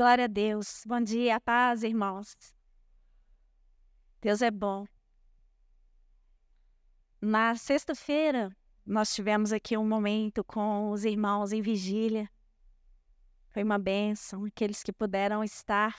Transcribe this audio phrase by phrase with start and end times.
[0.00, 0.82] Glória a Deus.
[0.86, 2.34] Bom dia, paz, irmãos.
[4.22, 4.86] Deus é bom.
[7.20, 8.50] Na sexta-feira,
[8.86, 12.30] nós tivemos aqui um momento com os irmãos em vigília.
[13.50, 14.46] Foi uma bênção.
[14.46, 15.94] Aqueles que puderam estar,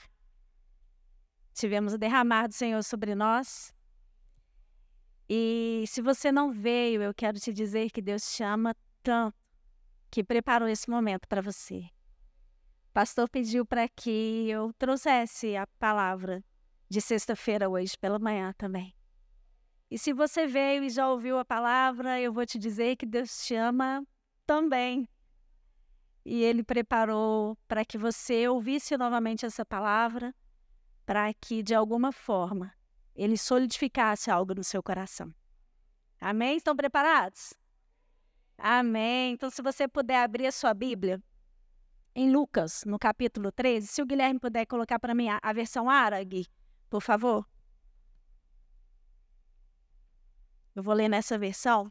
[1.54, 3.72] tivemos o derramar do Senhor sobre nós.
[5.28, 9.38] E se você não veio, eu quero te dizer que Deus te ama tanto
[10.10, 11.88] que preparou esse momento para você.
[12.92, 16.44] Pastor pediu para que eu trouxesse a palavra
[16.90, 18.94] de sexta-feira hoje pela manhã também.
[19.90, 23.46] E se você veio e já ouviu a palavra, eu vou te dizer que Deus
[23.46, 24.06] te ama
[24.46, 25.08] também.
[26.22, 30.34] E Ele preparou para que você ouvisse novamente essa palavra,
[31.06, 32.74] para que de alguma forma
[33.16, 35.34] Ele solidificasse algo no seu coração.
[36.20, 36.58] Amém?
[36.58, 37.54] Estão preparados?
[38.58, 39.32] Amém.
[39.32, 41.22] Então, se você puder abrir a sua Bíblia
[42.14, 45.88] em Lucas, no capítulo 13, se o Guilherme puder colocar para mim a, a versão
[45.88, 46.46] árabe,
[46.90, 47.46] por favor.
[50.74, 51.90] Eu vou ler nessa versão.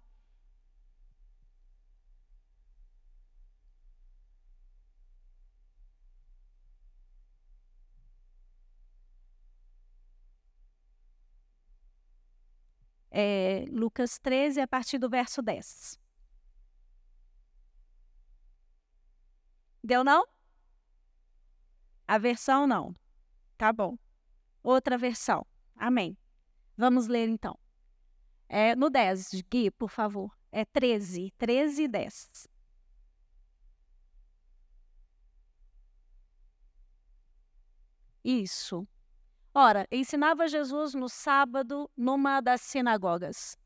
[13.14, 16.01] É, Lucas 13, a partir do verso 10.
[19.84, 20.26] Deu não?
[22.08, 22.94] A versão não.
[23.58, 23.98] Tá bom.
[24.64, 25.46] Outra versão.
[25.76, 26.18] Amém.
[26.78, 27.58] Vamos ler então.
[28.48, 30.36] É, no 10, Gui, por favor.
[30.52, 31.32] É 13.
[31.38, 32.48] 13 e 10.
[38.24, 38.88] Isso.
[39.54, 43.58] Ora, ensinava Jesus no sábado numa das sinagogas.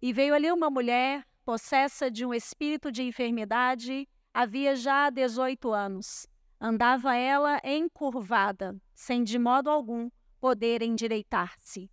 [0.00, 6.26] E veio ali uma mulher possessa de um espírito de enfermidade Havia já 18 anos.
[6.60, 11.88] Andava ela encurvada, sem de modo algum poder endireitar-se.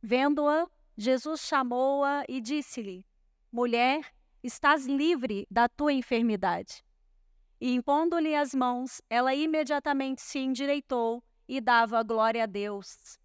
[0.00, 3.04] Vendo-a, Jesus chamou-a e disse-lhe:
[3.50, 6.84] Mulher, estás livre da tua enfermidade.
[7.60, 13.18] E impondo-lhe as mãos, ela imediatamente se endireitou e dava glória a Deus.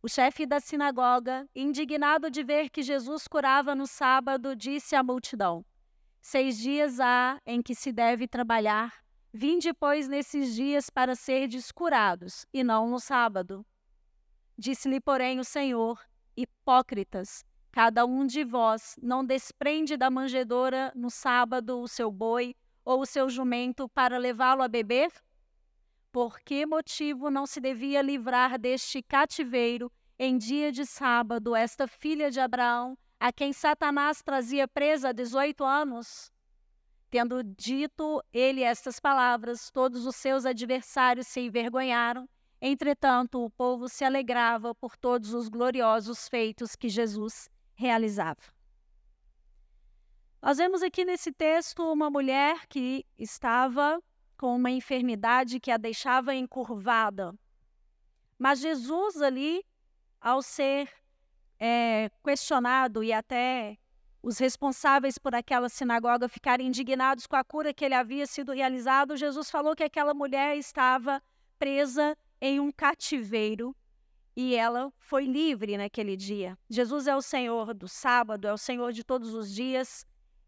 [0.00, 5.62] O chefe da sinagoga, indignado de ver que Jesus curava no sábado, disse à multidão:
[6.30, 9.02] Seis dias há em que se deve trabalhar.
[9.32, 13.64] Vinde, pois, nesses dias para serdes curados, e não no sábado.
[14.58, 15.98] Disse-lhe, porém, o Senhor:
[16.36, 23.00] Hipócritas, cada um de vós não desprende da manjedoura no sábado o seu boi ou
[23.00, 25.10] o seu jumento para levá-lo a beber?
[26.12, 32.30] Por que motivo não se devia livrar deste cativeiro em dia de sábado esta filha
[32.30, 36.32] de Abraão, a quem Satanás trazia presa há 18 anos.
[37.10, 42.28] Tendo dito ele estas palavras, todos os seus adversários se envergonharam.
[42.60, 48.42] Entretanto, o povo se alegrava por todos os gloriosos feitos que Jesus realizava.
[50.42, 54.02] Nós vemos aqui nesse texto uma mulher que estava
[54.36, 57.34] com uma enfermidade que a deixava encurvada.
[58.38, 59.64] Mas Jesus ali,
[60.20, 60.88] ao ser
[61.58, 63.76] é, questionado e até
[64.22, 69.16] os responsáveis por aquela sinagoga ficarem indignados com a cura que ele havia sido realizado,
[69.16, 71.22] Jesus falou que aquela mulher estava
[71.58, 73.74] presa em um cativeiro
[74.36, 76.56] e ela foi livre naquele dia.
[76.70, 80.06] Jesus é o Senhor do sábado, é o Senhor de todos os dias.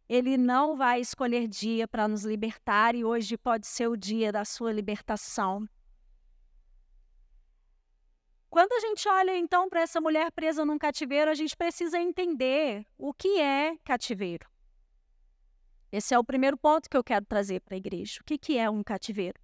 [0.09, 4.45] Ele não vai escolher dia para nos libertar e hoje pode ser o dia da
[4.45, 5.69] sua libertação.
[8.51, 12.85] Quando a gente olha então para essa mulher presa num cativeiro, a gente precisa entender
[12.99, 14.45] o que é cativeiro.
[15.93, 18.19] Esse é o primeiro ponto que eu quero trazer para a igreja.
[18.21, 19.41] O que, que é um cativeiro?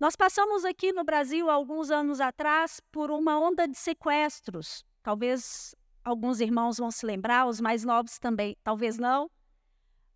[0.00, 4.82] Nós passamos aqui no Brasil, alguns anos atrás, por uma onda de sequestros.
[5.02, 9.30] Talvez alguns irmãos vão se lembrar, os mais novos também, talvez não.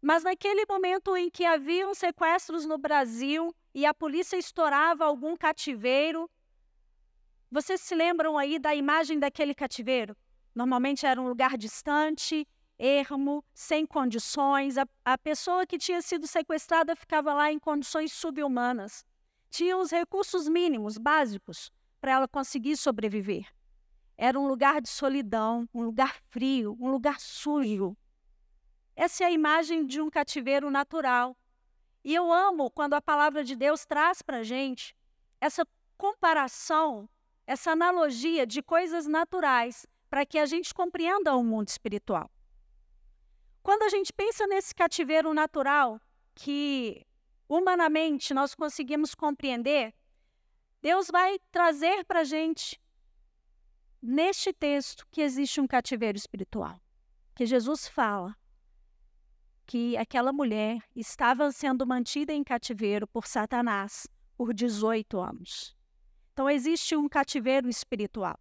[0.01, 6.31] Mas naquele momento em que haviam sequestros no Brasil e a polícia estourava algum cativeiro,
[7.50, 10.17] vocês se lembram aí da imagem daquele cativeiro?
[10.55, 12.47] Normalmente era um lugar distante,
[12.79, 14.79] ermo, sem condições.
[14.79, 19.05] A, a pessoa que tinha sido sequestrada ficava lá em condições subhumanas.
[19.50, 23.47] Tinha os recursos mínimos, básicos, para ela conseguir sobreviver.
[24.17, 27.97] Era um lugar de solidão, um lugar frio, um lugar sujo.
[28.94, 31.37] Essa é a imagem de um cativeiro natural.
[32.05, 34.94] E eu amo quando a palavra de Deus traz para a gente
[35.41, 35.67] essa
[35.99, 37.08] comparação
[37.50, 42.31] essa analogia de coisas naturais para que a gente compreenda o mundo espiritual.
[43.61, 46.00] Quando a gente pensa nesse cativeiro natural,
[46.32, 47.05] que
[47.49, 49.93] humanamente nós conseguimos compreender,
[50.81, 52.81] Deus vai trazer para a gente,
[54.00, 56.81] neste texto, que existe um cativeiro espiritual.
[57.35, 58.37] Que Jesus fala
[59.67, 64.06] que aquela mulher estava sendo mantida em cativeiro por Satanás
[64.37, 65.80] por 18 anos.
[66.41, 68.41] Então, existe um cativeiro espiritual.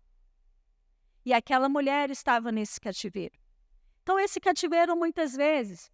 [1.26, 3.38] E aquela mulher estava nesse cativeiro.
[4.02, 5.92] Então, esse cativeiro, muitas vezes,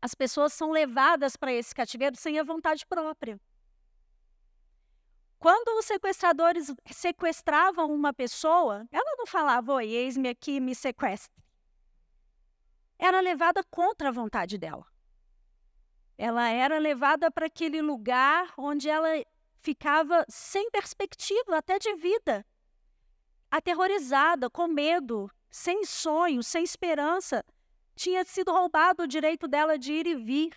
[0.00, 3.40] as pessoas são levadas para esse cativeiro sem a vontade própria.
[5.40, 11.42] Quando os sequestradores sequestravam uma pessoa, ela não falava, oi, eis-me aqui, me sequestre.
[12.96, 14.86] Era levada contra a vontade dela.
[16.16, 19.08] Ela era levada para aquele lugar onde ela
[19.62, 22.44] ficava sem perspectiva até de vida,
[23.50, 27.44] aterrorizada, com medo, sem sonho, sem esperança,
[27.94, 30.56] tinha sido roubado o direito dela de ir e vir.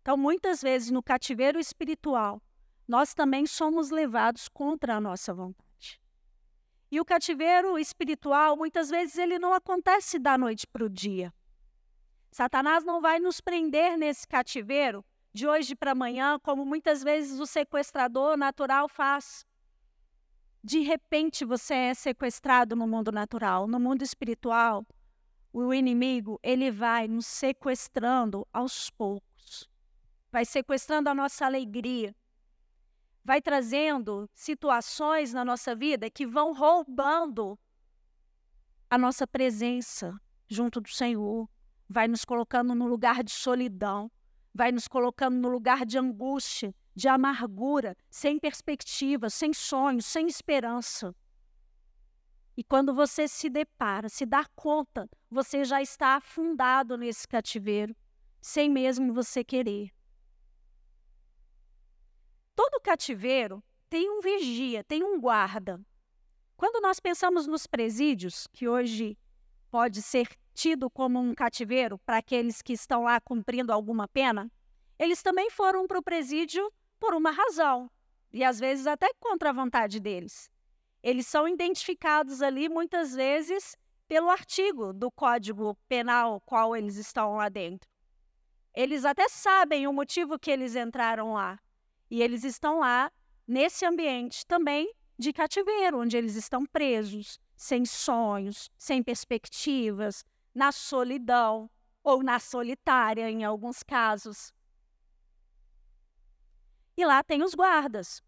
[0.00, 2.40] Então, muitas vezes, no cativeiro espiritual,
[2.86, 6.00] nós também somos levados contra a nossa vontade.
[6.90, 11.34] E o cativeiro espiritual, muitas vezes, ele não acontece da noite para o dia.
[12.30, 17.46] Satanás não vai nos prender nesse cativeiro de hoje para amanhã, como muitas vezes o
[17.46, 19.46] sequestrador natural faz.
[20.62, 24.84] De repente você é sequestrado no mundo natural, no mundo espiritual
[25.52, 29.68] o inimigo ele vai nos sequestrando aos poucos,
[30.30, 32.14] vai sequestrando a nossa alegria,
[33.24, 37.58] vai trazendo situações na nossa vida que vão roubando
[38.90, 41.48] a nossa presença junto do Senhor,
[41.88, 44.10] vai nos colocando no lugar de solidão,
[44.58, 51.14] vai nos colocando no lugar de angústia, de amargura, sem perspectiva, sem sonhos, sem esperança.
[52.56, 57.94] E quando você se depara, se dá conta, você já está afundado nesse cativeiro,
[58.40, 59.94] sem mesmo você querer.
[62.56, 65.80] Todo cativeiro tem um vigia, tem um guarda.
[66.56, 69.16] Quando nós pensamos nos presídios, que hoje
[69.70, 70.26] pode ser
[70.58, 74.50] tido como um cativeiro para aqueles que estão lá cumprindo alguma pena,
[74.98, 77.88] eles também foram para o presídio por uma razão,
[78.32, 80.50] e às vezes até contra a vontade deles.
[81.00, 83.76] Eles são identificados ali muitas vezes
[84.08, 87.88] pelo artigo do Código Penal qual eles estão lá dentro.
[88.74, 91.60] Eles até sabem o motivo que eles entraram lá.
[92.10, 93.12] E eles estão lá
[93.46, 100.24] nesse ambiente também de cativeiro, onde eles estão presos, sem sonhos, sem perspectivas,
[100.58, 101.70] na solidão
[102.02, 104.52] ou na solitária, em alguns casos.
[106.96, 108.20] E lá tem os guardas.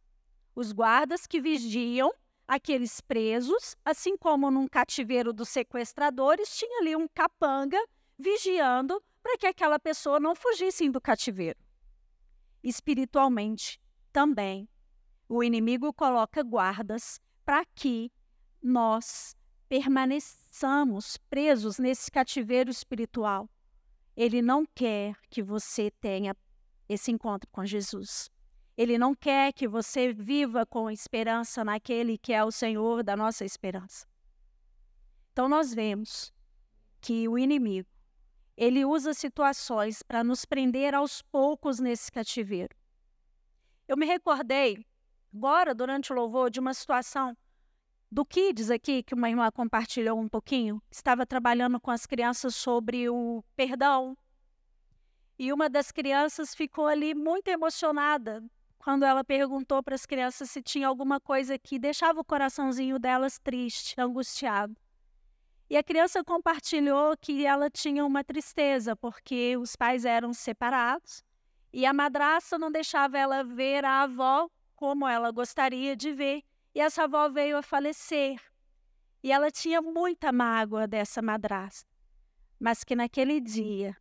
[0.55, 2.15] Os guardas que vigiam
[2.47, 7.85] aqueles presos, assim como num cativeiro dos sequestradores, tinha ali um capanga
[8.17, 11.59] vigiando para que aquela pessoa não fugisse do cativeiro.
[12.63, 13.81] Espiritualmente,
[14.13, 14.69] também,
[15.29, 18.13] o inimigo coloca guardas para que
[18.63, 19.35] nós
[19.71, 23.49] permaneçamos presos nesse cativeiro espiritual.
[24.17, 26.37] Ele não quer que você tenha
[26.89, 28.29] esse encontro com Jesus.
[28.77, 33.45] Ele não quer que você viva com esperança naquele que é o Senhor da nossa
[33.45, 34.09] esperança.
[35.33, 36.33] Então nós vemos
[37.01, 37.89] que o inimigo,
[38.57, 42.75] ele usa situações para nos prender aos poucos nesse cativeiro.
[43.87, 44.85] Eu me recordei
[45.33, 47.37] agora durante o louvor de uma situação
[48.11, 53.09] do Kids aqui, que uma irmã compartilhou um pouquinho, estava trabalhando com as crianças sobre
[53.09, 54.17] o perdão.
[55.39, 58.43] E uma das crianças ficou ali muito emocionada
[58.79, 63.39] quando ela perguntou para as crianças se tinha alguma coisa que deixava o coraçãozinho delas
[63.39, 64.75] triste, angustiado.
[65.69, 71.23] E a criança compartilhou que ela tinha uma tristeza, porque os pais eram separados
[71.73, 76.43] e a madraça não deixava ela ver a avó como ela gostaria de ver,
[76.75, 78.41] e essa avó veio a falecer.
[79.23, 81.89] E ela tinha muita mágoa dessa madrasta,
[82.59, 83.97] mas que naquele dia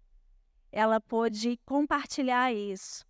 [0.72, 3.06] ela pôde compartilhar isso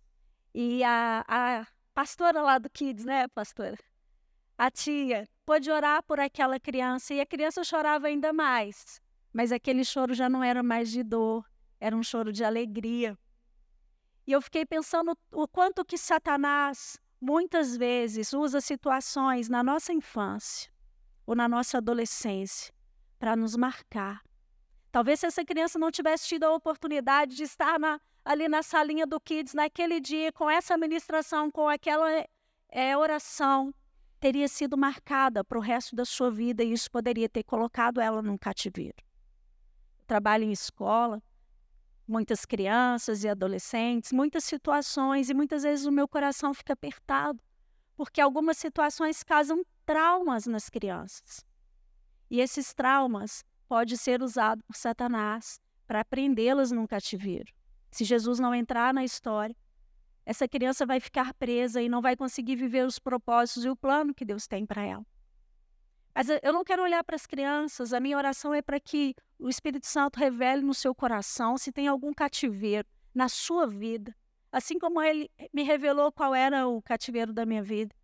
[0.54, 3.78] e a, a pastora lá do Kids, né, pastora?
[4.58, 9.00] A tia pôde orar por aquela criança e a criança chorava ainda mais.
[9.32, 11.48] Mas aquele choro já não era mais de dor,
[11.78, 13.16] era um choro de alegria.
[14.26, 20.72] E eu fiquei pensando o quanto que Satanás muitas vezes usa situações na nossa infância
[21.26, 22.72] ou na nossa adolescência
[23.18, 24.22] para nos marcar.
[24.90, 29.06] Talvez se essa criança não tivesse tido a oportunidade de estar na, ali na salinha
[29.06, 32.26] do Kids naquele dia, com essa ministração, com aquela
[32.68, 33.72] é, oração,
[34.18, 38.20] teria sido marcada para o resto da sua vida e isso poderia ter colocado ela
[38.20, 38.96] num cativeiro.
[40.06, 41.22] Trabalho em escola,
[42.10, 47.40] muitas crianças e adolescentes, muitas situações, e muitas vezes o meu coração fica apertado,
[47.94, 51.44] porque algumas situações causam traumas nas crianças.
[52.28, 57.52] E esses traumas podem ser usados por Satanás para prendê-las num cativeiro.
[57.90, 59.56] Se Jesus não entrar na história,
[60.26, 64.14] essa criança vai ficar presa e não vai conseguir viver os propósitos e o plano
[64.14, 65.06] que Deus tem para ela.
[66.20, 69.48] Mas eu não quero olhar para as crianças, a minha oração é para que o
[69.48, 74.14] Espírito Santo revele no seu coração se tem algum cativeiro na sua vida,
[74.52, 77.96] assim como ele me revelou qual era o cativeiro da minha vida,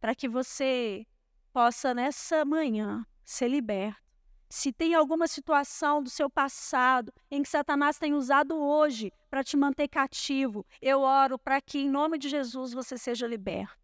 [0.00, 1.06] para que você
[1.52, 4.02] possa nessa manhã ser liberto.
[4.48, 9.56] Se tem alguma situação do seu passado em que Satanás tem usado hoje para te
[9.56, 13.81] manter cativo, eu oro para que, em nome de Jesus, você seja liberto.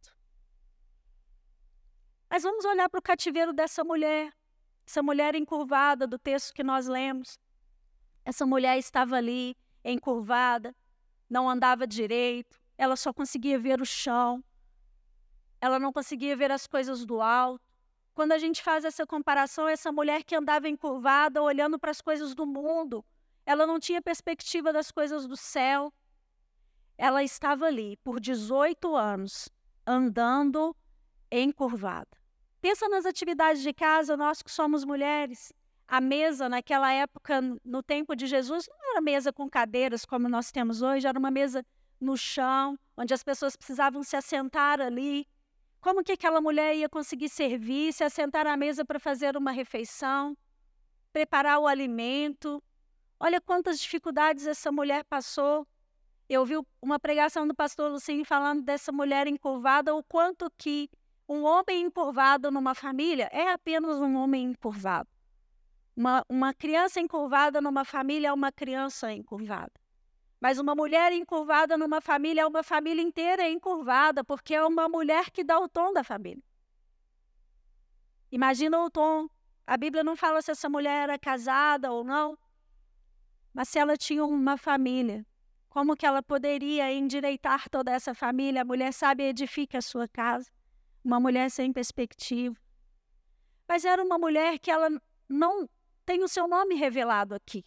[2.31, 4.33] Mas vamos olhar para o cativeiro dessa mulher,
[4.87, 7.39] essa mulher encurvada do texto que nós lemos.
[8.25, 10.77] Essa mulher estava ali, encurvada,
[11.29, 14.45] não andava direito, ela só conseguia ver o chão,
[15.61, 17.65] ela não conseguia ver as coisas do alto.
[18.15, 22.35] Quando a gente faz essa comparação, essa mulher que andava encurvada, olhando para as coisas
[22.35, 23.05] do mundo,
[23.47, 25.93] ela não tinha perspectiva das coisas do céu.
[26.99, 29.49] Ela estava ali por 18 anos,
[29.87, 30.77] andando
[31.31, 32.18] encurvada.
[32.61, 35.53] Pensa nas atividades de casa, nós que somos mulheres.
[35.87, 40.51] A mesa, naquela época, no tempo de Jesus, não era mesa com cadeiras como nós
[40.51, 41.65] temos hoje, era uma mesa
[42.01, 45.27] no chão, onde as pessoas precisavam se assentar ali.
[45.81, 50.37] Como que aquela mulher ia conseguir servir, se assentar à mesa para fazer uma refeição,
[51.13, 52.63] preparar o alimento?
[53.21, 55.67] Olha quantas dificuldades essa mulher passou.
[56.29, 60.91] Eu vi uma pregação do pastor Lucinho falando dessa mulher encurvada, o quanto que
[61.29, 65.09] um homem encurvado numa família é apenas um homem encurvado.
[65.95, 69.73] Uma, uma criança encurvada numa família é uma criança encurvada.
[70.41, 75.31] Mas uma mulher encurvada numa família é uma família inteira encurvada, porque é uma mulher
[75.31, 76.43] que dá o tom da família.
[78.31, 79.29] Imagina o tom.
[79.67, 82.39] A Bíblia não fala se essa mulher era casada ou não,
[83.53, 85.27] mas se ela tinha uma família,
[85.69, 88.63] como que ela poderia endireitar toda essa família?
[88.63, 90.51] A mulher sabe edifica a sua casa
[91.09, 92.55] uma mulher sem perspectiva.
[93.67, 94.91] Mas era uma mulher que ela
[95.27, 95.67] não
[96.05, 97.65] tem o seu nome revelado aqui.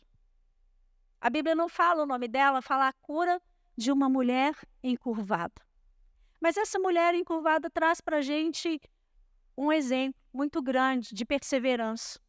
[1.19, 3.41] A Bíblia não fala o nome dela, fala a cura
[3.75, 5.59] de uma mulher encurvada.
[6.39, 8.79] Mas essa mulher encurvada traz para a gente
[9.57, 12.19] um exemplo muito grande de perseverança.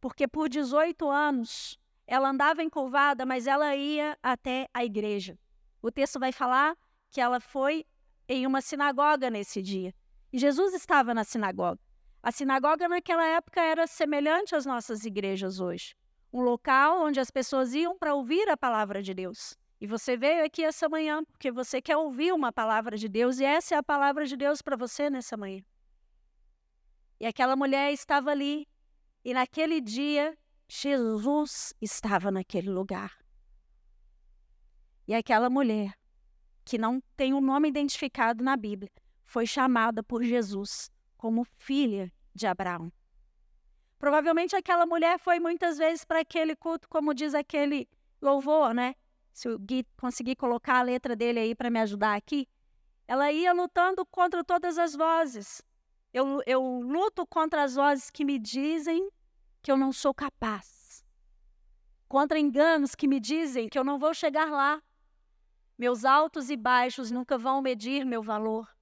[0.00, 1.76] Porque por 18 anos
[2.06, 5.36] ela andava encurvada, mas ela ia até a igreja.
[5.82, 6.76] O texto vai falar
[7.10, 7.84] que ela foi
[8.28, 9.92] em uma sinagoga nesse dia.
[10.32, 11.80] E Jesus estava na sinagoga.
[12.22, 15.94] A sinagoga naquela época era semelhante às nossas igrejas hoje.
[16.32, 19.56] Um local onde as pessoas iam para ouvir a palavra de Deus.
[19.80, 23.44] E você veio aqui essa manhã porque você quer ouvir uma palavra de Deus e
[23.44, 25.62] essa é a palavra de Deus para você nessa manhã.
[27.20, 28.66] E aquela mulher estava ali
[29.24, 30.36] e naquele dia
[30.68, 33.16] Jesus estava naquele lugar.
[35.06, 35.94] E aquela mulher,
[36.64, 38.90] que não tem um nome identificado na Bíblia,
[39.26, 42.90] foi chamada por Jesus como filha de Abraão.
[43.98, 47.88] Provavelmente aquela mulher foi muitas vezes para aquele culto, como diz aquele
[48.22, 48.94] louvor, né?
[49.32, 52.46] Se o Gui conseguir colocar a letra dele aí para me ajudar aqui.
[53.08, 55.62] Ela ia lutando contra todas as vozes.
[56.12, 59.10] Eu, eu luto contra as vozes que me dizem
[59.62, 61.04] que eu não sou capaz.
[62.08, 64.82] Contra enganos que me dizem que eu não vou chegar lá.
[65.76, 68.75] Meus altos e baixos nunca vão medir meu valor.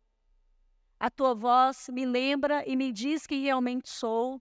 [1.04, 4.40] A tua voz me lembra e me diz que realmente sou.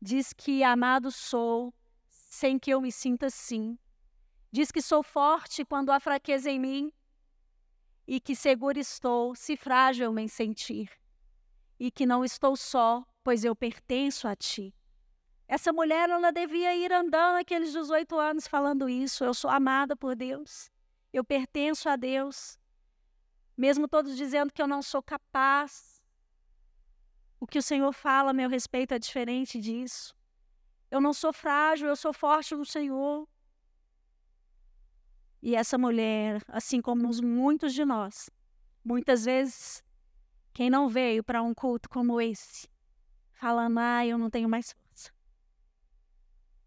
[0.00, 1.74] Diz que amado sou,
[2.08, 3.78] sem que eu me sinta assim.
[4.50, 6.90] Diz que sou forte quando há fraqueza em mim
[8.06, 10.90] e que seguro estou, se frágil me sentir.
[11.78, 14.74] E que não estou só, pois eu pertenço a ti.
[15.46, 19.22] Essa mulher, ela devia ir andando aqueles 18 anos falando isso.
[19.22, 20.70] Eu sou amada por Deus.
[21.12, 22.58] Eu pertenço a Deus
[23.58, 26.00] mesmo todos dizendo que eu não sou capaz.
[27.40, 30.14] O que o Senhor fala a meu respeito é diferente disso.
[30.88, 33.28] Eu não sou frágil, eu sou forte no Senhor.
[35.42, 38.30] E essa mulher, assim como muitos de nós,
[38.84, 39.82] muitas vezes,
[40.54, 42.68] quem não veio para um culto como esse,
[43.32, 45.12] falando, ah, eu não tenho mais força.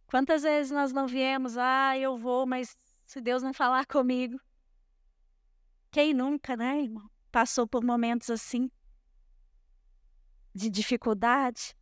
[0.07, 4.39] Quantas vezes nós não viemos, ah, eu vou, mas se Deus não falar comigo,
[5.91, 7.09] quem nunca, né, irmão?
[7.31, 8.71] Passou por momentos assim
[10.53, 11.75] de dificuldade.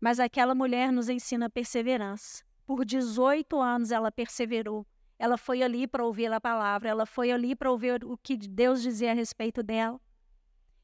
[0.00, 2.44] Mas aquela mulher nos ensina perseverança.
[2.66, 4.86] Por 18 anos ela perseverou.
[5.18, 8.82] Ela foi ali para ouvir a palavra, ela foi ali para ouvir o que Deus
[8.82, 10.00] dizia a respeito dela.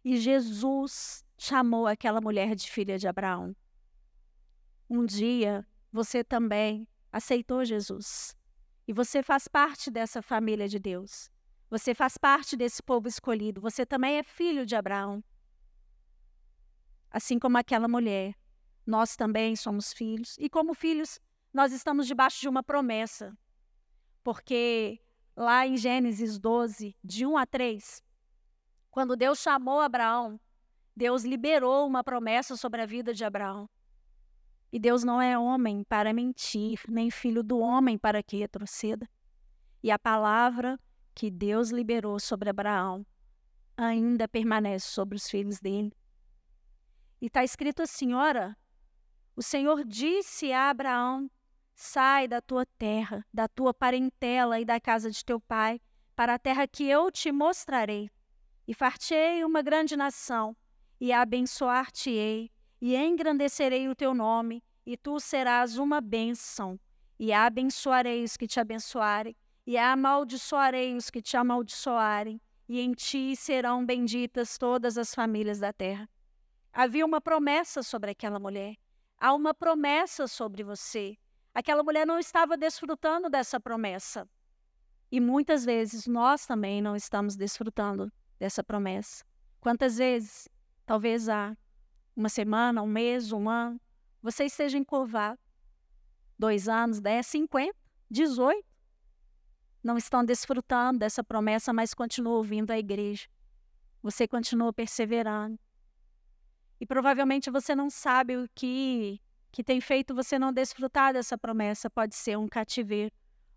[0.04, 3.54] E Jesus chamou aquela mulher de filha de Abraão.
[4.88, 8.36] Um dia você também aceitou Jesus.
[8.86, 11.30] E você faz parte dessa família de Deus.
[11.70, 13.60] Você faz parte desse povo escolhido.
[13.60, 15.22] Você também é filho de Abraão.
[17.08, 18.34] Assim como aquela mulher,
[18.84, 20.36] nós também somos filhos.
[20.38, 21.20] E como filhos,
[21.54, 23.32] nós estamos debaixo de uma promessa.
[24.24, 25.00] Porque
[25.36, 28.02] lá em Gênesis 12, de 1 a 3,
[28.90, 30.40] quando Deus chamou Abraão,
[30.94, 33.70] Deus liberou uma promessa sobre a vida de Abraão.
[34.72, 39.08] E Deus não é homem para mentir, nem filho do homem para que retroceda.
[39.82, 40.78] E a palavra
[41.20, 43.04] que Deus liberou sobre Abraão
[43.76, 45.92] ainda permanece sobre os filhos dele.
[47.20, 48.56] E está escrito assim: ora,
[49.36, 51.30] o Senhor disse a Abraão:
[51.74, 55.78] Sai da tua terra, da tua parentela e da casa de teu pai,
[56.16, 58.10] para a terra que eu te mostrarei.
[58.66, 60.56] E fartei uma grande nação,
[60.98, 62.50] e abençoar-te-ei,
[62.80, 66.80] e engrandecerei o teu nome, e tu serás uma bênção.
[67.18, 69.36] E abençoarei os que te abençoarem,
[69.66, 75.72] e amaldiçoarei os que te amaldiçoarem, e em ti serão benditas todas as famílias da
[75.72, 76.08] terra.
[76.72, 78.76] Havia uma promessa sobre aquela mulher.
[79.18, 81.16] Há uma promessa sobre você.
[81.52, 84.28] Aquela mulher não estava desfrutando dessa promessa.
[85.10, 89.24] E muitas vezes nós também não estamos desfrutando dessa promessa.
[89.60, 90.48] Quantas vezes,
[90.86, 91.56] talvez há
[92.14, 93.80] uma semana, um mês, um ano,
[94.22, 95.40] você esteja encurvado,
[96.38, 97.76] dois anos, dez, cinquenta,
[98.08, 98.69] dezoito,
[99.82, 103.28] não estão desfrutando dessa promessa, mas continuam ouvindo a igreja.
[104.02, 105.58] Você continua perseverando.
[106.80, 109.20] E provavelmente você não sabe o que
[109.52, 111.90] que tem feito você não desfrutar dessa promessa.
[111.90, 113.12] Pode ser um cativeiro,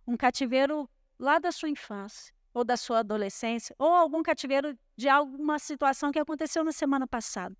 [0.07, 5.57] um cativeiro lá da sua infância ou da sua adolescência, ou algum cativeiro de alguma
[5.57, 7.55] situação que aconteceu na semana passada.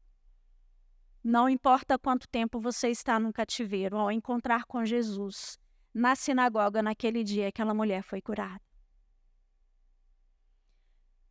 [1.24, 5.58] Não importa quanto tempo você está no cativeiro, ao encontrar com Jesus
[5.94, 8.62] na sinagoga naquele dia aquela mulher foi curada.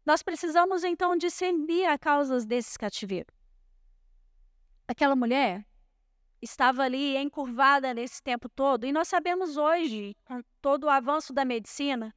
[0.05, 3.35] Nós precisamos então discernir as causas desses cativeiros.
[4.87, 5.64] Aquela mulher
[6.40, 8.85] estava ali encurvada nesse tempo todo.
[8.85, 12.12] E nós sabemos hoje, com todo o avanço da medicina,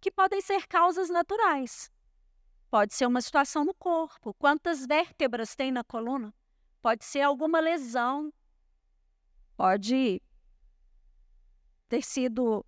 [0.00, 1.90] que podem ser causas naturais.
[2.70, 4.34] Pode ser uma situação no corpo.
[4.34, 6.34] Quantas vértebras tem na coluna?
[6.80, 8.32] Pode ser alguma lesão.
[9.56, 10.22] Pode
[11.88, 12.64] ter sido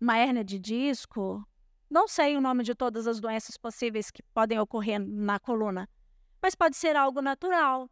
[0.00, 1.46] uma hérnia de disco.
[1.90, 5.88] Não sei o nome de todas as doenças possíveis que podem ocorrer na coluna,
[6.40, 7.90] mas pode ser algo natural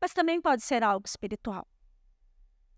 [0.00, 1.66] mas também pode ser algo espiritual.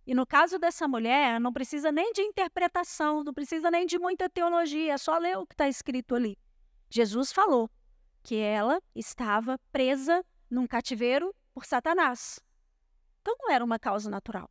[0.07, 4.29] E no caso dessa mulher, não precisa nem de interpretação, não precisa nem de muita
[4.29, 6.37] teologia, é só ler o que está escrito ali.
[6.89, 7.71] Jesus falou
[8.23, 12.41] que ela estava presa num cativeiro por Satanás.
[13.21, 14.51] Então não era uma causa natural,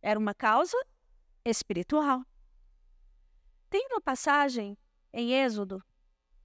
[0.00, 0.76] era uma causa
[1.44, 2.24] espiritual.
[3.68, 4.78] Tem uma passagem
[5.12, 5.82] em Êxodo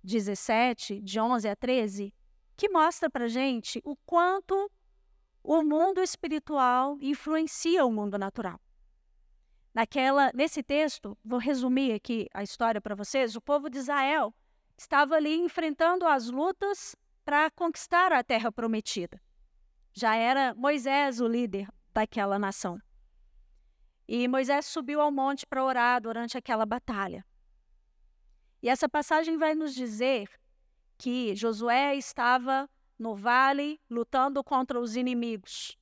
[0.04, 2.14] 17, de 11 a 13,
[2.56, 4.72] que mostra para gente o quanto
[5.44, 8.60] o mundo espiritual influencia o mundo natural.
[9.74, 13.36] Naquela, nesse texto, vou resumir aqui a história para vocês.
[13.36, 14.34] O povo de Israel
[14.78, 19.22] estava ali enfrentando as lutas para conquistar a terra prometida.
[19.94, 22.80] Já era Moisés o líder daquela nação.
[24.12, 27.24] E Moisés subiu ao monte para orar durante aquela batalha.
[28.60, 30.28] E essa passagem vai nos dizer
[30.98, 32.68] que Josué estava
[32.98, 35.78] no vale, lutando contra os inimigos.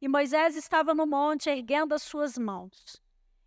[0.00, 3.02] E Moisés estava no monte erguendo as suas mãos.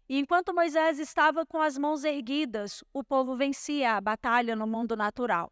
[0.10, 4.98] E enquanto Moisés estava com as mãos erguidas, o povo vencia a batalha no mundo
[4.98, 5.50] natural.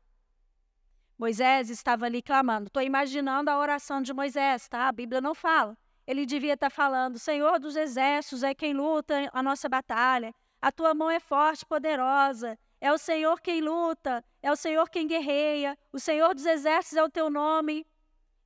[1.18, 2.68] Moisés estava ali clamando.
[2.68, 4.90] Estou imaginando a oração de Moisés, tá?
[4.90, 5.78] A Bíblia não fala.
[6.08, 10.34] Ele devia estar falando: Senhor dos exércitos é quem luta a nossa batalha.
[10.62, 12.58] A tua mão é forte, poderosa.
[12.80, 17.04] É o Senhor quem luta, é o Senhor quem guerreia, o Senhor dos exércitos é
[17.04, 17.86] o teu nome.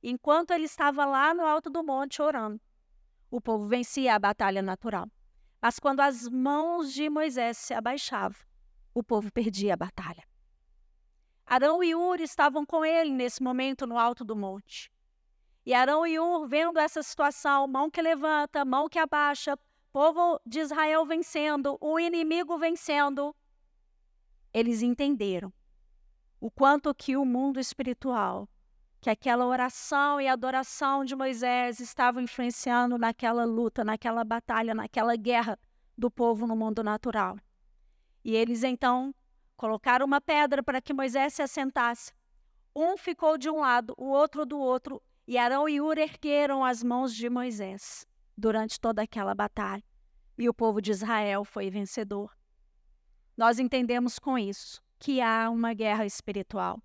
[0.02, 2.60] Enquanto ele estava lá no alto do monte orando,
[3.30, 5.06] o povo vencia a batalha natural.
[5.60, 8.40] Mas quando as mãos de Moisés se abaixavam,
[8.92, 10.24] o povo perdia a batalha.
[11.46, 14.91] Arão e Ur estavam com ele nesse momento no alto do monte.
[15.64, 19.58] E Arão e Ur, vendo essa situação, mão que levanta, mão que abaixa,
[19.92, 23.34] povo de Israel vencendo, o inimigo vencendo,
[24.52, 25.52] eles entenderam
[26.40, 28.48] o quanto que o mundo espiritual
[29.02, 35.58] que aquela oração e adoração de Moisés estavam influenciando naquela luta, naquela batalha, naquela guerra
[35.98, 37.36] do povo no mundo natural.
[38.24, 39.12] E eles então
[39.56, 42.12] colocaram uma pedra para que Moisés se assentasse.
[42.76, 46.82] Um ficou de um lado, o outro do outro, e Arão e Ur ergueram as
[46.82, 49.82] mãos de Moisés durante toda aquela batalha.
[50.36, 52.36] E o povo de Israel foi vencedor.
[53.34, 56.82] Nós entendemos com isso que há uma guerra espiritual.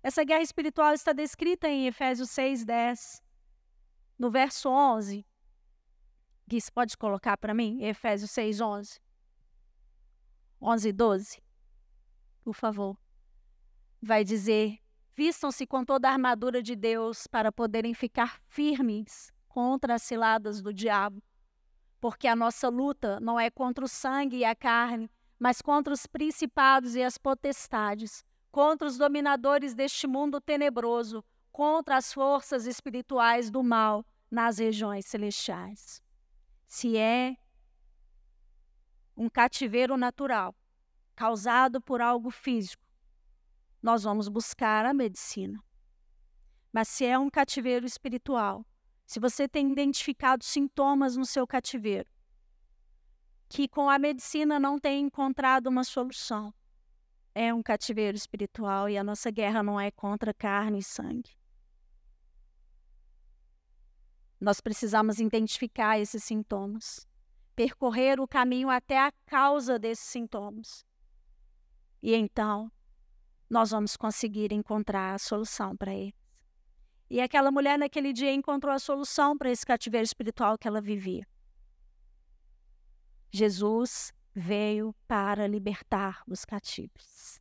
[0.00, 3.20] Essa guerra espiritual está descrita em Efésios 6, 10.
[4.16, 5.26] No verso 11,
[6.46, 7.82] Gui, você pode colocar para mim?
[7.82, 9.00] Efésios 6, 11.
[10.62, 11.42] 11 e 12.
[12.44, 12.96] Por favor.
[14.00, 14.78] Vai dizer:
[15.20, 20.72] Vistam-se com toda a armadura de Deus para poderem ficar firmes contra as ciladas do
[20.72, 21.22] diabo.
[22.00, 26.06] Porque a nossa luta não é contra o sangue e a carne, mas contra os
[26.06, 33.62] principados e as potestades contra os dominadores deste mundo tenebroso, contra as forças espirituais do
[33.62, 36.02] mal nas regiões celestiais.
[36.66, 37.36] Se é
[39.14, 40.54] um cativeiro natural
[41.14, 42.89] causado por algo físico,
[43.82, 45.62] nós vamos buscar a medicina.
[46.72, 48.64] Mas se é um cativeiro espiritual,
[49.06, 52.08] se você tem identificado sintomas no seu cativeiro,
[53.48, 56.54] que com a medicina não tem encontrado uma solução,
[57.34, 61.36] é um cativeiro espiritual e a nossa guerra não é contra carne e sangue.
[64.40, 67.06] Nós precisamos identificar esses sintomas,
[67.54, 70.84] percorrer o caminho até a causa desses sintomas.
[72.02, 72.70] E então,
[73.50, 76.14] nós vamos conseguir encontrar a solução para eles.
[77.10, 81.26] E aquela mulher naquele dia encontrou a solução para esse cativeiro espiritual que ela vivia.
[83.32, 87.40] Jesus veio para libertar os cativos.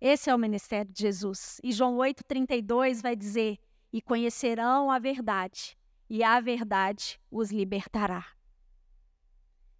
[0.00, 1.60] Esse é o ministério de Jesus.
[1.62, 3.58] E João 8,32 vai dizer:
[3.92, 5.76] E conhecerão a verdade,
[6.08, 8.24] e a verdade os libertará.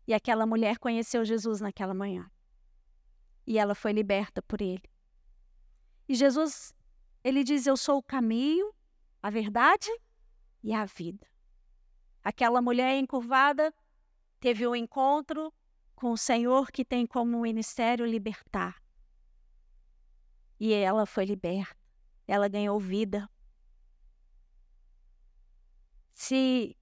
[0.07, 2.31] E aquela mulher conheceu Jesus naquela manhã.
[3.47, 4.83] E ela foi liberta por ele.
[6.09, 6.75] E Jesus,
[7.23, 8.73] ele diz: Eu sou o caminho,
[9.23, 9.89] a verdade
[10.63, 11.27] e a vida.
[12.25, 13.73] Aquela mulher encurvada
[14.41, 15.53] teve um encontro
[15.95, 18.83] com o Senhor que tem como ministério libertar.
[20.59, 21.77] E ela foi liberta,
[22.27, 23.29] ela ganhou vida.
[26.15, 26.77] Se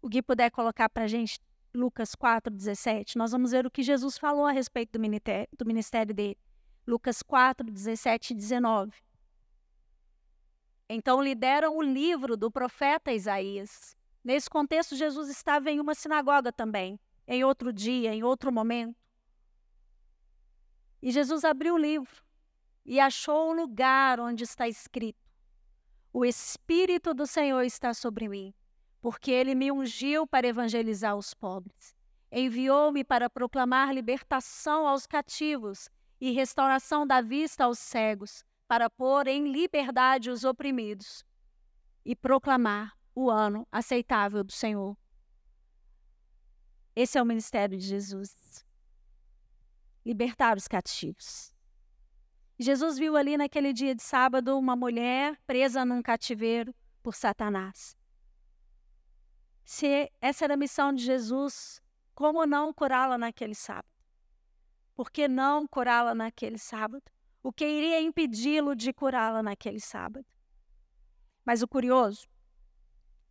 [0.00, 1.40] o Gui puder colocar para a gente
[1.74, 5.66] Lucas 4, 17, nós vamos ver o que Jesus falou a respeito do ministério, do
[5.66, 6.38] ministério dele.
[6.90, 8.92] Lucas 4, 17 e 19.
[10.88, 13.96] Então lhe deram o livro do profeta Isaías.
[14.24, 16.98] Nesse contexto, Jesus estava em uma sinagoga também
[17.28, 18.98] em outro dia, em outro momento.
[21.00, 22.24] E Jesus abriu o livro
[22.84, 25.30] e achou o lugar onde está escrito:
[26.12, 28.52] O Espírito do Senhor está sobre mim,
[29.00, 31.94] porque ele me ungiu para evangelizar os pobres.
[32.32, 35.88] Enviou-me para proclamar libertação aos cativos
[36.20, 41.24] e restauração da vista aos cegos, para pôr em liberdade os oprimidos
[42.04, 44.96] e proclamar o ano aceitável do Senhor.
[46.94, 48.64] Esse é o ministério de Jesus.
[50.04, 51.52] Libertar os cativos.
[52.58, 57.96] Jesus viu ali naquele dia de sábado uma mulher presa num cativeiro por Satanás.
[59.64, 61.80] Se essa era a missão de Jesus,
[62.14, 63.89] como não curá-la naquele sábado?
[65.00, 67.02] Por que não curá-la naquele sábado?
[67.42, 70.26] O que iria impedi-lo de curá-la naquele sábado?
[71.42, 72.28] Mas o curioso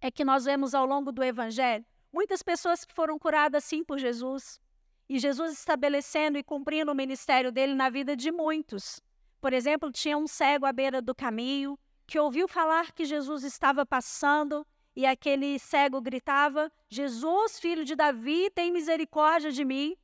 [0.02, 4.00] é que nós vemos ao longo do evangelho Muitas pessoas que foram curadas sim por
[4.00, 4.60] Jesus.
[5.08, 9.00] E Jesus estabelecendo e cumprindo o ministério dele na vida de muitos.
[9.40, 11.78] Por exemplo, tinha um cego à beira do caminho
[12.08, 18.50] que ouviu falar que Jesus estava passando e aquele cego gritava: Jesus, filho de Davi,
[18.56, 19.96] tem misericórdia de mim,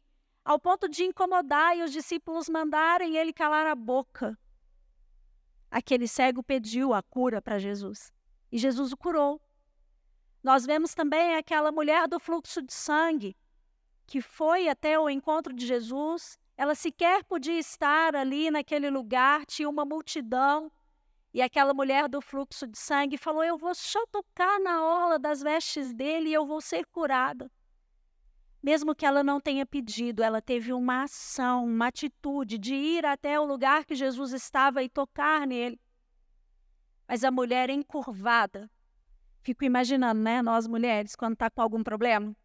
[0.45, 4.37] ao ponto de incomodar e os discípulos mandarem ele calar a boca.
[5.71, 8.13] Aquele cego pediu a cura para Jesus
[8.51, 9.41] e Jesus o curou.
[10.43, 13.35] Nós vemos também aquela mulher do fluxo de sangue,
[14.05, 19.67] que foi até o encontro de Jesus, ela sequer podia estar ali naquele lugar, tinha
[19.67, 20.71] uma multidão.
[21.33, 25.41] E aquela mulher do fluxo de sangue falou: Eu vou só tocar na orla das
[25.41, 27.51] vestes dele e eu vou ser curada.
[28.65, 33.39] Mesmo que ela não tenha pedido, ela teve uma ação, uma atitude de ir até
[33.39, 35.79] o lugar que Jesus estava e tocar nele.
[37.07, 38.67] Mas a mulher encurvada,
[39.43, 42.35] Fico imaginando, né, nós mulheres, quando tá com algum problema,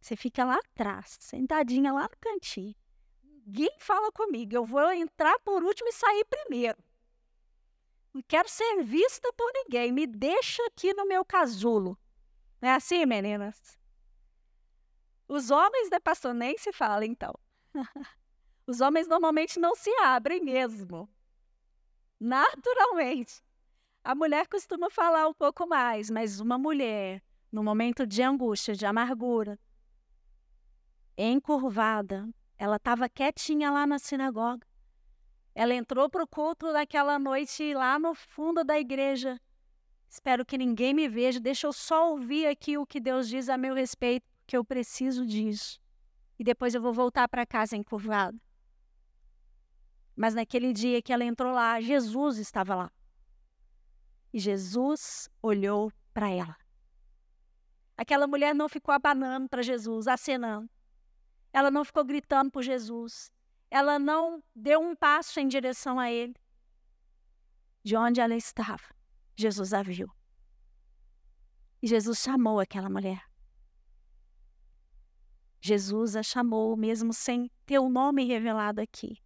[0.00, 2.74] você fica lá atrás, sentadinha lá no cantinho.
[3.22, 6.76] Ninguém fala comigo, eu vou entrar por último e sair primeiro.
[8.12, 9.92] Não quero ser vista por ninguém.
[9.92, 11.96] Me deixa aqui no meu casulo.
[12.60, 13.78] Não é assim, meninas?
[15.32, 17.32] Os homens, né, pastor, nem se fala, então.
[18.66, 21.08] Os homens normalmente não se abrem mesmo.
[22.20, 23.42] Naturalmente.
[24.04, 28.84] A mulher costuma falar um pouco mais, mas uma mulher, no momento de angústia, de
[28.84, 29.58] amargura,
[31.16, 34.66] encurvada, ela estava quietinha lá na sinagoga.
[35.54, 39.40] Ela entrou para o culto daquela noite lá no fundo da igreja.
[40.10, 43.56] Espero que ninguém me veja, deixa eu só ouvir aqui o que Deus diz a
[43.56, 45.80] meu respeito, porque eu preciso disso.
[46.38, 48.38] E depois eu vou voltar para casa encurvada.
[50.14, 52.92] Mas naquele dia que ela entrou lá, Jesus estava lá.
[54.32, 56.56] E Jesus olhou para ela.
[57.96, 60.68] Aquela mulher não ficou abanando para Jesus, acenando.
[61.52, 63.30] Ela não ficou gritando por Jesus.
[63.70, 66.34] Ela não deu um passo em direção a ele.
[67.84, 68.94] De onde ela estava,
[69.36, 70.10] Jesus a viu.
[71.80, 73.31] E Jesus chamou aquela mulher.
[75.64, 79.22] Jesus a chamou, mesmo sem ter o nome revelado aqui.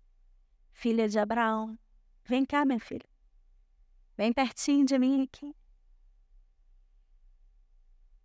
[0.70, 1.79] Filha de Abraão,
[2.27, 3.09] vem cá, minha filha.
[4.18, 5.57] Vem pertinho de mim aqui.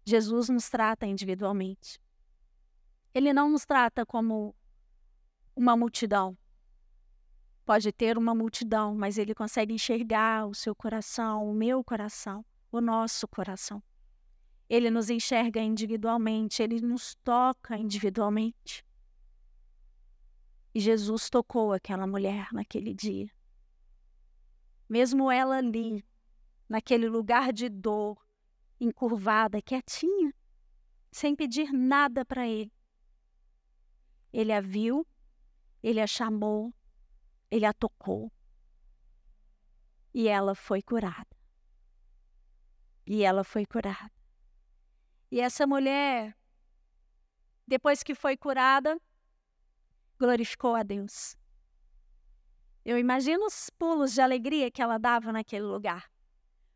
[0.04, 2.02] Jesus nos trata individualmente.
[3.14, 4.54] Ele não nos trata como
[5.56, 6.38] uma multidão.
[7.66, 12.82] Pode ter uma multidão, mas ele consegue enxergar o seu coração, o meu coração, o
[12.82, 13.82] nosso coração.
[14.74, 18.86] Ele nos enxerga individualmente, ele nos toca individualmente.
[20.74, 23.30] E Jesus tocou aquela mulher naquele dia
[24.92, 26.06] mesmo ela ali,
[26.68, 28.22] naquele lugar de dor,
[28.78, 30.34] encurvada, quietinha,
[31.10, 32.74] sem pedir nada para ele.
[34.34, 35.08] Ele a viu,
[35.82, 36.74] ele a chamou,
[37.50, 38.30] ele a tocou.
[40.14, 41.38] E ela foi curada.
[43.08, 44.21] E ela foi curada.
[45.32, 46.36] E essa mulher,
[47.66, 49.00] depois que foi curada,
[50.20, 51.38] glorificou a Deus.
[52.84, 56.12] Eu imagino os pulos de alegria que ela dava naquele lugar,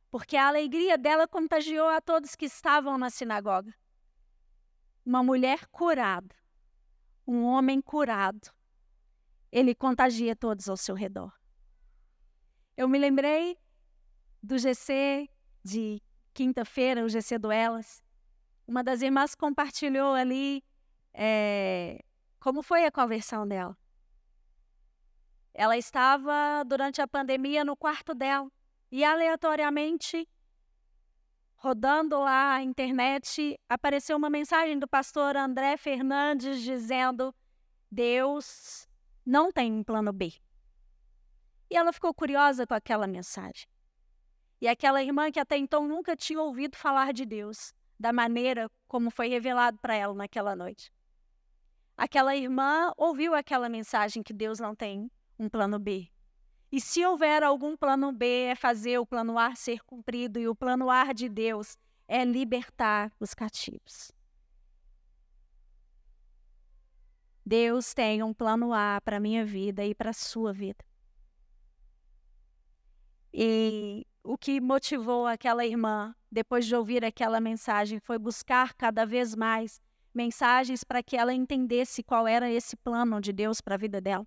[0.10, 3.76] porque a alegria dela contagiou a todos que estavam na sinagoga.
[5.06, 6.34] Uma mulher curada,
[7.28, 8.50] um homem curado,
[9.52, 11.34] ele contagia todos ao seu redor.
[12.78, 13.58] Eu me lembrei
[14.42, 15.30] do GC
[15.62, 16.02] de
[16.34, 18.05] quinta-feira, o GC do Elas.
[18.68, 20.64] Uma das irmãs compartilhou ali
[21.14, 22.04] é,
[22.40, 23.78] como foi a conversão dela.
[25.54, 28.52] Ela estava, durante a pandemia, no quarto dela
[28.92, 30.28] e, aleatoriamente,
[31.56, 37.34] rodando lá a internet, apareceu uma mensagem do pastor André Fernandes dizendo:
[37.90, 38.88] Deus
[39.26, 40.34] não tem plano B.
[41.70, 43.68] E ela ficou curiosa com aquela mensagem.
[44.60, 49.10] E aquela irmã que até então nunca tinha ouvido falar de Deus, da maneira como
[49.10, 50.92] foi revelado para ela naquela noite.
[51.98, 56.10] Aquela irmã ouviu aquela mensagem que Deus não tem um plano B.
[56.72, 60.56] E se houver algum plano B, é fazer o plano A ser cumprido, e o
[60.56, 61.78] plano A de Deus
[62.08, 64.12] é libertar os cativos.
[67.46, 70.84] Deus tem um plano A para a minha vida e para a sua vida.
[73.32, 79.36] E o que motivou aquela irmã, depois de ouvir aquela mensagem, foi buscar cada vez
[79.36, 79.80] mais
[80.14, 84.26] mensagens para que ela entendesse qual era esse plano de Deus para a vida dela.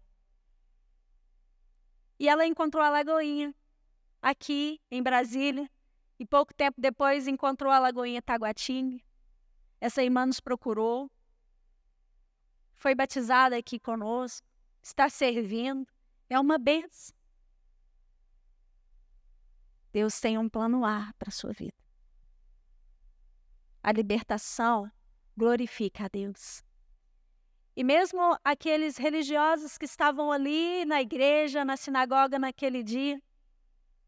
[2.18, 3.52] E ela encontrou a Lagoinha
[4.22, 5.68] aqui em Brasília.
[6.18, 9.00] E pouco tempo depois encontrou a Lagoinha Taguatinga.
[9.80, 11.10] Essa irmã nos procurou.
[12.74, 14.46] Foi batizada aqui conosco.
[14.82, 15.86] Está servindo.
[16.28, 17.17] É uma benção.
[19.92, 21.74] Deus tem um plano A para a sua vida.
[23.82, 24.90] A libertação
[25.36, 26.62] glorifica a Deus.
[27.74, 33.22] E mesmo aqueles religiosos que estavam ali na igreja, na sinagoga naquele dia,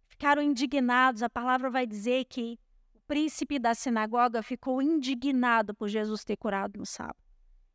[0.09, 1.23] ficaram indignados.
[1.23, 2.59] A palavra vai dizer que
[2.93, 7.23] o príncipe da sinagoga ficou indignado por Jesus ter curado no sábado.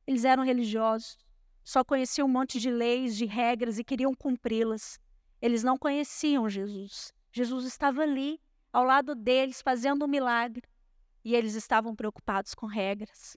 [0.05, 1.17] Eles eram religiosos,
[1.63, 4.99] só conheciam um monte de leis, de regras e queriam cumpri-las.
[5.41, 7.13] Eles não conheciam Jesus.
[7.35, 8.39] Jesus estava ali,
[8.71, 10.63] ao lado deles, fazendo um milagre.
[11.21, 13.35] E eles estavam preocupados com regras.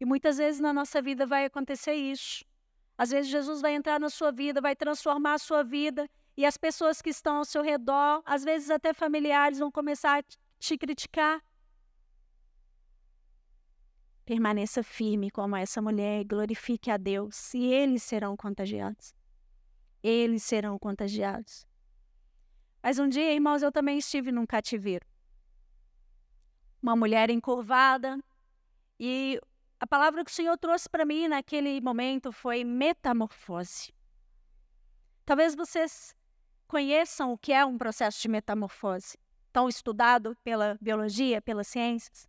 [0.00, 2.42] E muitas vezes na nossa vida vai acontecer isso.
[2.96, 6.56] Às vezes Jesus vai entrar na sua vida, vai transformar a sua vida, e as
[6.56, 10.24] pessoas que estão ao seu redor, às vezes até familiares, vão começar a
[10.58, 11.44] te criticar.
[14.24, 19.14] Permaneça firme como essa mulher e glorifique a Deus, e eles serão contagiados.
[20.02, 21.66] Eles serão contagiados.
[22.84, 25.06] Mas um dia, irmãos, eu também estive num cativeiro.
[26.82, 28.22] Uma mulher encurvada.
[29.00, 29.40] E
[29.80, 33.90] a palavra que o Senhor trouxe para mim naquele momento foi metamorfose.
[35.24, 36.14] Talvez vocês
[36.68, 39.16] conheçam o que é um processo de metamorfose,
[39.50, 42.28] tão estudado pela biologia, pelas ciências.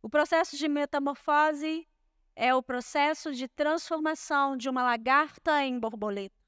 [0.00, 1.86] O processo de metamorfose
[2.34, 6.40] é o processo de transformação de uma lagarta em borboleta.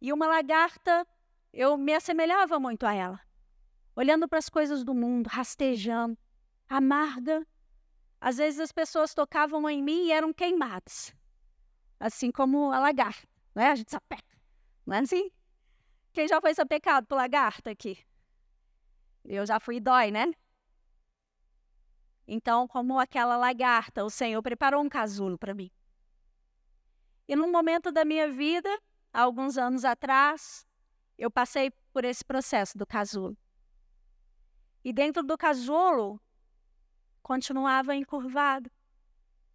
[0.00, 1.06] E uma lagarta,
[1.52, 3.20] eu me assemelhava muito a ela,
[3.96, 6.16] olhando para as coisas do mundo, rastejando,
[6.68, 7.46] amarga.
[8.20, 11.14] Às vezes as pessoas tocavam em mim e eram queimadas,
[12.00, 13.70] assim como a lagarta, né?
[13.70, 14.36] A gente sapeca,
[14.84, 15.30] não é assim?
[16.12, 17.98] Quem já foi sapecado por lagarta aqui?
[19.24, 20.32] Eu já fui dói, né?
[22.26, 25.70] Então, como aquela lagarta, o Senhor preparou um casulo para mim.
[27.26, 28.68] E num momento da minha vida,
[29.12, 30.66] há alguns anos atrás,
[31.18, 33.36] eu passei por esse processo do casulo.
[34.84, 36.20] E dentro do casulo,
[37.20, 38.70] continuava encurvado,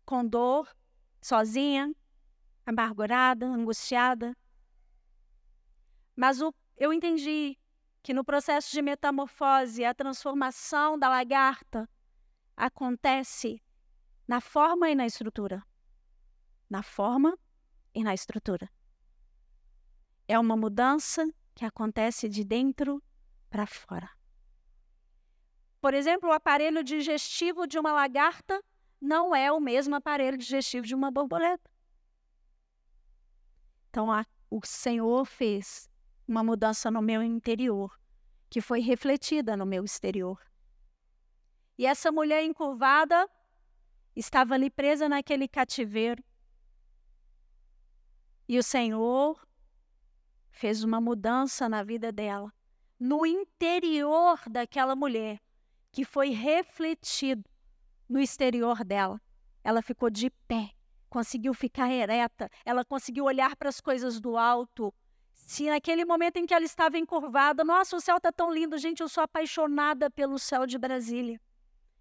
[0.06, 0.70] com dor,
[1.22, 1.96] sozinha,
[2.66, 4.36] amargurada, angustiada.
[6.16, 7.58] Mas o, eu entendi
[8.04, 11.90] que no processo de metamorfose, a transformação da lagarta
[12.56, 13.64] acontece
[14.28, 15.64] na forma e na estrutura.
[16.70, 17.38] Na forma
[17.96, 18.70] e na estrutura.
[20.28, 23.02] É uma mudança que acontece de dentro
[23.50, 24.10] para fora.
[25.80, 28.64] Por exemplo, o aparelho digestivo de uma lagarta
[29.00, 31.70] não é o mesmo aparelho digestivo de uma borboleta.
[33.90, 35.90] Então, a, o Senhor fez
[36.28, 38.00] uma mudança no meu interior,
[38.50, 40.40] que foi refletida no meu exterior.
[41.78, 43.30] E essa mulher encurvada
[44.16, 46.24] estava ali presa naquele cativeiro.
[48.48, 49.46] E o Senhor
[50.54, 52.54] fez uma mudança na vida dela,
[53.00, 55.42] no interior daquela mulher,
[55.92, 57.44] que foi refletido
[58.08, 59.20] no exterior dela.
[59.64, 60.72] Ela ficou de pé,
[61.10, 64.94] conseguiu ficar ereta, ela conseguiu olhar para as coisas do alto.
[65.34, 69.02] Se naquele momento em que ela estava encurvada, nossa, o céu está tão lindo, gente,
[69.02, 71.42] eu sou apaixonada pelo céu de Brasília.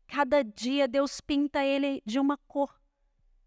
[0.06, 2.78] Cada dia Deus pinta ele de uma cor.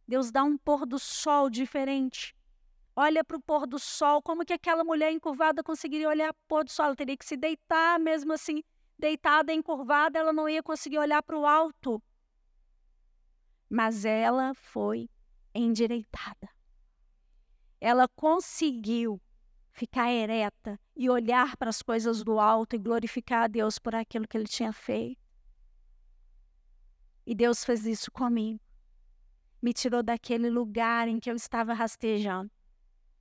[0.08, 2.35] Deus dá um pôr do sol diferente.
[2.96, 6.48] Olha para o pôr do sol, como que aquela mulher encurvada conseguiria olhar para o
[6.48, 6.86] pôr do sol?
[6.86, 8.64] Ela teria que se deitar, mesmo assim,
[8.98, 12.02] deitada, encurvada, ela não ia conseguir olhar para o alto.
[13.70, 15.10] Mas ela foi
[15.54, 16.50] endireitada.
[17.82, 19.22] Ela conseguiu
[19.74, 24.26] ficar ereta e olhar para as coisas do alto e glorificar a Deus por aquilo
[24.26, 25.20] que ele tinha feito.
[27.26, 28.62] E Deus fez isso comigo.
[29.62, 32.50] Me tirou daquele lugar em que eu estava rastejando.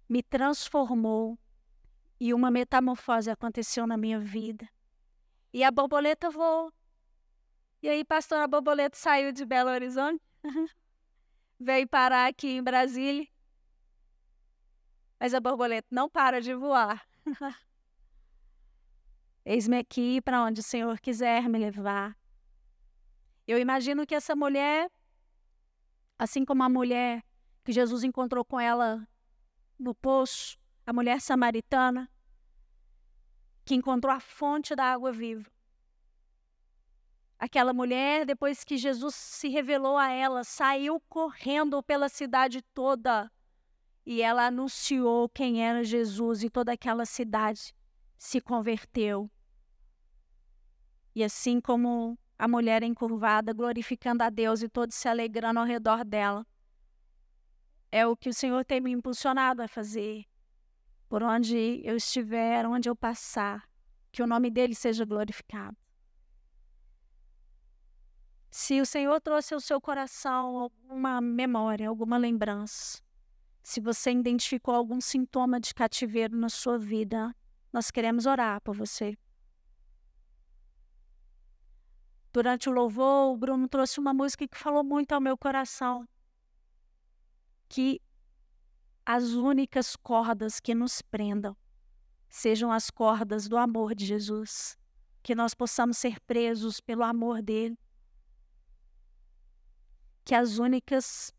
[0.08, 1.38] Me transformou.
[2.20, 4.68] E uma metamorfose aconteceu na minha vida.
[5.52, 6.72] E a borboleta voou.
[7.82, 10.22] E aí, pastor, a borboleta saiu de Belo Horizonte,
[11.60, 13.28] veio parar aqui em Brasília.
[15.20, 17.06] Mas a borboleta não para de voar.
[19.44, 22.16] Eis-me aqui para onde o Senhor quiser me levar.
[23.46, 24.90] Eu imagino que essa mulher,
[26.18, 27.22] assim como a mulher
[27.62, 29.06] que Jesus encontrou com ela
[29.78, 32.10] no poço, a mulher samaritana,
[33.64, 35.50] que encontrou a fonte da água viva.
[37.38, 43.30] Aquela mulher, depois que Jesus se revelou a ela, saiu correndo pela cidade toda
[44.06, 47.74] e ela anunciou quem era Jesus e toda aquela cidade
[48.18, 49.30] se converteu.
[51.14, 56.04] E assim como a mulher encurvada, glorificando a Deus e todos se alegrando ao redor
[56.04, 56.46] dela.
[57.94, 60.24] É o que o Senhor tem me impulsionado a fazer.
[61.08, 63.70] Por onde eu estiver, onde eu passar,
[64.10, 65.76] que o nome dele seja glorificado.
[68.50, 73.00] Se o Senhor trouxe ao seu coração alguma memória, alguma lembrança,
[73.62, 77.32] se você identificou algum sintoma de cativeiro na sua vida,
[77.72, 79.16] nós queremos orar por você.
[82.32, 86.08] Durante o louvor, o Bruno trouxe uma música que falou muito ao meu coração.
[87.68, 88.00] Que
[89.04, 91.56] as únicas cordas que nos prendam
[92.28, 94.76] sejam as cordas do amor de Jesus.
[95.22, 97.78] Que nós possamos ser presos pelo amor dele.
[100.24, 101.32] Que as únicas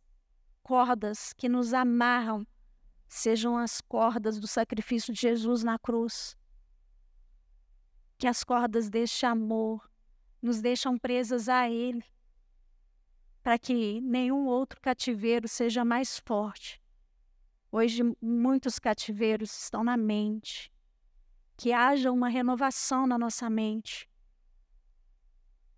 [0.63, 2.45] cordas que nos amarram
[3.07, 6.35] sejam as cordas do sacrifício de Jesus na cruz.
[8.17, 9.89] Que as cordas deste amor
[10.41, 12.03] nos deixam presas a Ele,
[13.45, 16.81] para que nenhum outro cativeiro seja mais forte.
[17.71, 20.73] Hoje, muitos cativeiros estão na mente,
[21.55, 24.09] que haja uma renovação na nossa mente.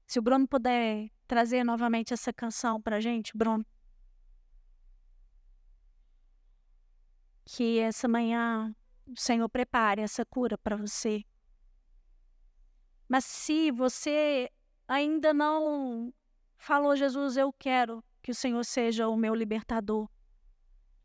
[0.06, 3.66] Se o Bruno puder trazer novamente essa canção para a gente, Bruno.
[7.44, 8.74] Que essa manhã
[9.06, 11.22] o Senhor prepare essa cura para você.
[13.10, 14.50] Mas se você
[14.88, 16.14] ainda não
[16.58, 20.10] falou, Jesus, eu quero que o Senhor seja o meu libertador,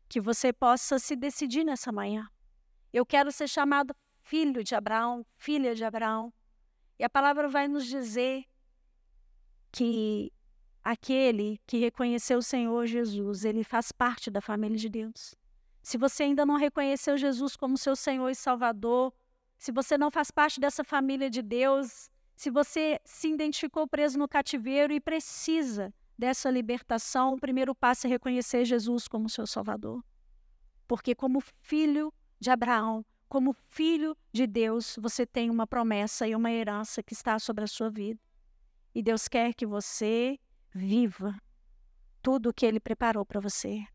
[0.09, 2.27] que você possa se decidir nessa manhã.
[2.91, 6.33] Eu quero ser chamado filho de Abraão, filha de Abraão.
[6.99, 8.45] E a palavra vai nos dizer
[9.71, 10.31] que
[10.83, 15.33] aquele que reconheceu o Senhor Jesus, ele faz parte da família de Deus.
[15.81, 19.13] Se você ainda não reconheceu Jesus como seu Senhor e Salvador,
[19.57, 22.09] se você não faz parte dessa família de Deus,
[22.43, 28.09] se você se identificou preso no cativeiro e precisa dessa libertação, o primeiro passo é
[28.09, 30.03] reconhecer Jesus como seu Salvador.
[30.85, 36.51] Porque, como filho de Abraão, como filho de Deus, você tem uma promessa e uma
[36.51, 38.19] herança que está sobre a sua vida.
[38.93, 40.37] E Deus quer que você
[40.69, 41.33] viva
[42.21, 43.85] tudo o que Ele preparou para você.